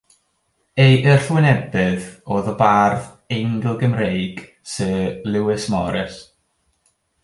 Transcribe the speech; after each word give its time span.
Ei 0.85 0.95
wrthwynebydd 1.03 2.07
oedd 2.37 2.49
y 2.53 2.55
bardd 2.63 3.05
Eingl-gymreig 3.37 4.45
Syr 4.75 5.33
Lewis 5.33 5.73
Morris. 5.77 6.23